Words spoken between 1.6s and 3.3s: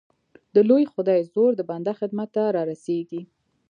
بنده خدمت ته را رسېږي